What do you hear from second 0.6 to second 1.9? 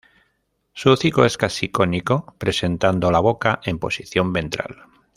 Su hocico es casi